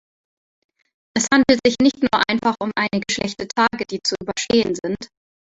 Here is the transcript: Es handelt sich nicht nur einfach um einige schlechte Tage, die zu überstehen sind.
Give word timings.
Es 1.15 1.27
handelt 1.31 1.59
sich 1.63 1.75
nicht 1.79 2.01
nur 2.01 2.23
einfach 2.27 2.55
um 2.59 2.71
einige 2.75 3.05
schlechte 3.11 3.47
Tage, 3.47 3.85
die 3.85 3.99
zu 4.03 4.15
überstehen 4.19 4.73
sind. 4.83 4.97